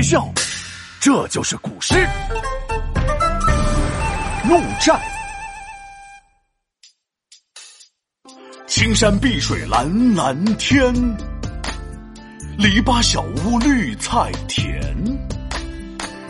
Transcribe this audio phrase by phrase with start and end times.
[0.00, 0.26] 别笑，
[0.98, 1.92] 这就是古诗
[4.48, 4.94] 《鹿柴》。
[8.66, 10.90] 青山碧水蓝蓝天，
[12.56, 14.72] 篱笆小屋绿菜田，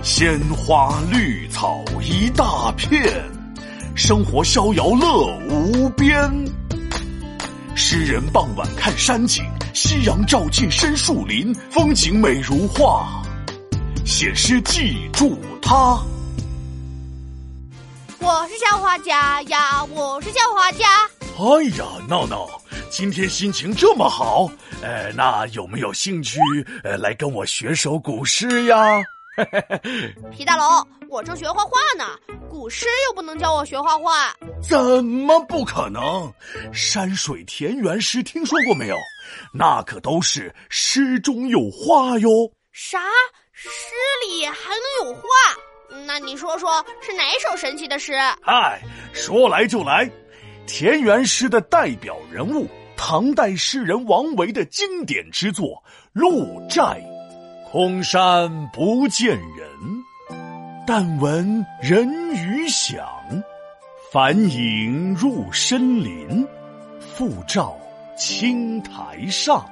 [0.00, 3.02] 鲜花绿草一大片，
[3.96, 6.14] 生活逍遥乐无边。
[7.74, 9.44] 诗人傍晚看山景，
[9.74, 13.25] 夕阳照进深树林，风景美如画。
[14.06, 16.00] 写诗记住它。
[18.20, 20.86] 我是小画家呀，我是小画家。
[21.36, 22.48] 哎呀，闹闹，
[22.88, 24.48] 今天心情这么好，
[24.80, 26.38] 呃，那有没有兴趣
[26.84, 28.76] 呃来跟我学首古诗呀？
[30.30, 32.16] 皮大龙，我正学画画呢，
[32.48, 34.32] 古诗又不能教我学画画。
[34.62, 36.32] 怎么不可能？
[36.72, 38.96] 山水田园诗听说过没有？
[39.52, 42.30] 那可都是诗中有画哟。
[42.70, 43.00] 啥？
[43.58, 43.70] 诗
[44.28, 45.22] 里还能有画？
[46.06, 48.12] 那你说说是哪首神奇的诗？
[48.42, 48.82] 嗨，
[49.14, 50.10] 说来就来。
[50.66, 52.68] 田园诗的代表人物，
[52.98, 55.68] 唐代诗人王维的经典之作
[56.12, 56.82] 《鹿柴》。
[57.70, 59.66] 空山不见人，
[60.86, 63.06] 但闻人语响。
[64.12, 66.46] 返影入深林，
[67.00, 67.74] 复照
[68.18, 69.66] 青苔上。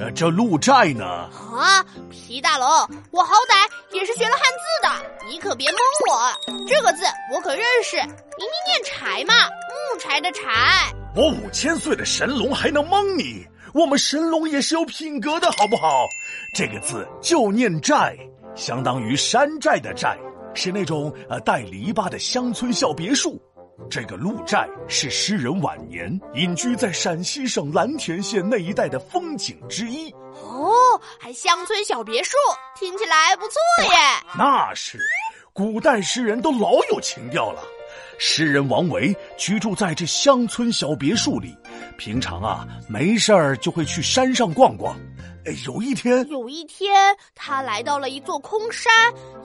[0.00, 1.04] 呃，这鹿寨呢？
[1.04, 2.66] 啊，皮大龙，
[3.10, 6.66] 我好歹也是学了汉字的，你可别蒙我。
[6.66, 10.92] 这个字我可认识，明明念柴嘛，木柴的柴。
[11.14, 13.46] 我五千岁的神龙还能蒙你？
[13.74, 16.06] 我们神龙也是有品格的，好不好？
[16.54, 18.16] 这个字就念寨，
[18.54, 20.18] 相当于山寨的寨，
[20.54, 23.40] 是那种呃带篱笆的乡村小别墅。
[23.90, 30.10] 这个鹿寨是诗人晚年隐居在陕西省蓝田县那一带的风景之一。
[30.42, 32.36] 哦，还乡村小别墅，
[32.74, 33.90] 听起来不错耶。
[34.36, 34.98] 那是，
[35.54, 37.62] 古代诗人都老有情调了。
[38.18, 41.54] 诗人王维居住在这乡村小别墅里，
[41.98, 44.96] 平常啊没事儿就会去山上逛逛。
[45.44, 46.94] 哎有一天，有一天，
[47.34, 48.92] 他来到了一座空山，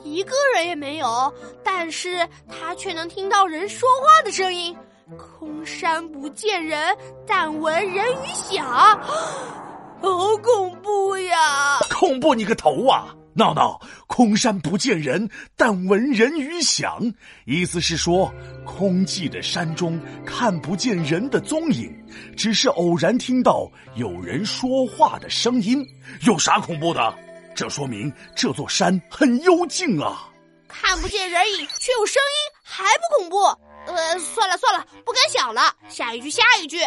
[0.03, 1.33] 一个人也没有，
[1.63, 4.75] 但是他却能听到人说话的声音。
[5.17, 6.95] 空山不见人，
[7.25, 8.65] 但闻人语响，
[9.99, 11.79] 好恐怖呀！
[11.89, 13.13] 恐怖你个头啊！
[13.37, 16.99] 闹闹，空山不见人，但闻人语响，
[17.45, 18.33] 意思是说，
[18.65, 21.95] 空寂的山中看不见人的踪影，
[22.35, 25.87] 只是偶然听到有人说话的声音。
[26.25, 27.15] 有啥恐怖的？
[27.55, 30.29] 这说明这座山很幽静啊！
[30.67, 33.37] 看不见人影却有声音，还不恐怖？
[33.85, 35.73] 呃，算了算了，不敢想了。
[35.87, 36.79] 下一句，下一句，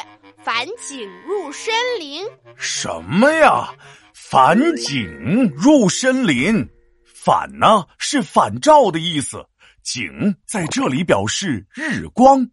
[0.44, 2.26] 返景入深林。
[2.56, 3.72] 什么呀？
[4.14, 6.68] 返景入深林，
[7.04, 9.44] 返呢是返照的意思，
[9.82, 12.46] 景在这里表示日光。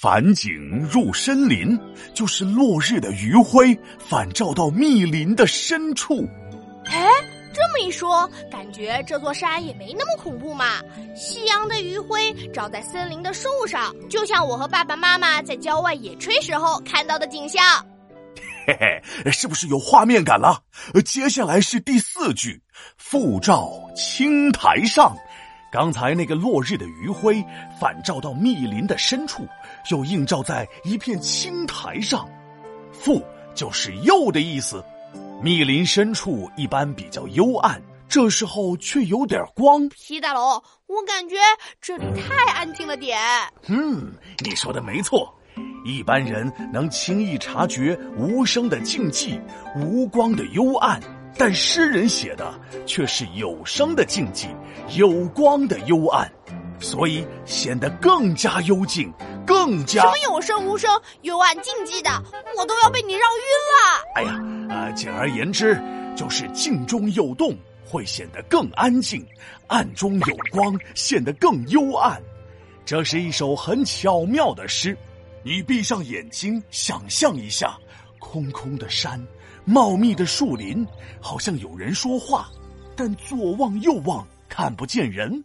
[0.00, 1.76] 返景入深林，
[2.14, 6.24] 就是落日的余晖反照到密林的深处。
[6.84, 7.08] 哎，
[7.52, 10.80] 这么一说，感觉这座山也没那么恐怖嘛。
[11.16, 17.84] 夕阳的余晖照在森林的树上，就像我和爸爸妈妈在郊外野炊时候看到的景象。
[18.68, 18.76] 嘿
[19.24, 20.62] 嘿，是不是有画面感了？
[21.02, 22.60] 接下来是第四句，
[22.98, 25.16] 复照青苔上。
[25.72, 27.42] 刚才那个落日的余晖
[27.80, 29.48] 反照到密林的深处，
[29.90, 32.28] 又映照在一片青苔上。
[32.92, 33.24] 复
[33.54, 34.84] 就是又的意思。
[35.42, 39.88] 密林深处一般比较幽暗，这时候却有点光。
[39.88, 41.36] 皮大龙，我感觉
[41.80, 43.18] 这里太安静了点。
[43.66, 44.12] 嗯，
[44.44, 45.34] 你说的没错。
[45.88, 49.40] 一般人能轻易察觉无声的静寂、
[49.74, 51.00] 无光的幽暗，
[51.38, 52.52] 但诗人写的
[52.84, 54.48] 却是有声的静寂、
[54.98, 56.30] 有光的幽暗，
[56.78, 59.10] 所以显得更加幽静，
[59.46, 60.90] 更加什么有声无声、
[61.22, 62.10] 幽暗静寂的，
[62.58, 64.04] 我都要被你绕晕了。
[64.16, 64.38] 哎呀，
[64.68, 65.80] 呃，简而言之，
[66.14, 69.26] 就是静中有动会显得更安静，
[69.68, 72.20] 暗中有光显得更幽暗。
[72.84, 74.94] 这是一首很巧妙的诗。
[75.44, 77.78] 你闭上眼睛，想象一下，
[78.18, 79.24] 空空的山，
[79.64, 80.86] 茂密的树林，
[81.20, 82.48] 好像有人说话，
[82.96, 85.42] 但左望右望看不见人。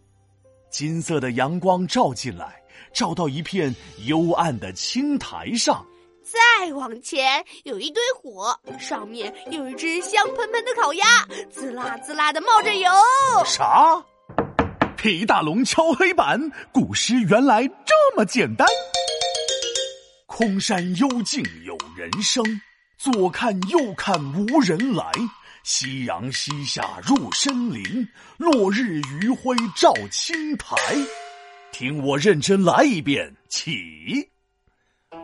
[0.68, 2.60] 金色的阳光照进来，
[2.92, 3.74] 照到一片
[4.06, 5.86] 幽暗的青苔上。
[6.22, 11.04] 再往前有一堆火，上面有一只香喷喷的烤鸭，
[11.50, 12.90] 滋啦滋啦的冒着油。
[13.44, 14.04] 啥？
[14.96, 18.66] 皮大龙敲黑板，古诗原来这么简单。
[20.36, 22.44] 空山幽静有人声，
[22.98, 25.08] 左看右看无人来。
[25.62, 30.74] 夕阳西下入深林，落日余晖照青苔。
[31.70, 34.28] 听我认真来一遍，起。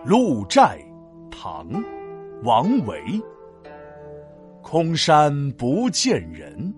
[0.05, 0.79] 鹿柴，
[1.29, 1.67] 唐，
[2.45, 3.21] 王维。
[4.63, 6.73] 空山不见人，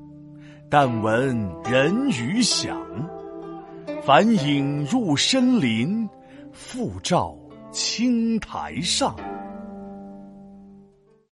[0.70, 2.80] 但闻人语响。
[4.02, 6.08] 返影入深林，
[6.50, 7.36] 复照
[7.72, 9.16] 青苔上。